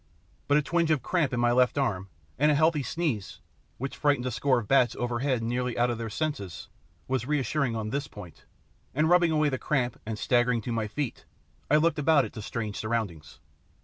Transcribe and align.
But 0.47 0.57
a 0.57 0.63
twinge 0.63 0.89
of 0.89 1.03
cramp 1.03 1.31
in 1.31 1.39
my 1.39 1.51
left 1.51 1.77
arm, 1.77 2.09
and 2.39 2.49
a 2.51 2.55
healthy 2.55 2.81
sneeze, 2.81 3.39
which 3.77 3.95
frightened 3.95 4.25
a 4.25 4.31
score 4.31 4.57
of 4.57 4.67
bats 4.67 4.95
overhead 4.95 5.43
nearly 5.43 5.77
out 5.77 5.91
of 5.91 5.99
their 5.99 6.09
senses, 6.09 6.69
was 7.07 7.27
reassuring 7.27 7.75
on 7.75 7.91
this 7.91 8.07
point, 8.07 8.45
and 8.95 9.09
rubbing 9.11 9.29
away 9.29 9.49
the 9.49 9.59
cramp 9.59 10.01
and 10.03 10.17
staggering 10.17 10.61
to 10.61 10.71
my 10.71 10.87
feet, 10.87 11.25
I 11.69 11.75
looked 11.75 11.99
about 11.99 12.25
at 12.25 12.33
the 12.33 12.41
strange 12.41 12.77
surroundings. 12.77 13.37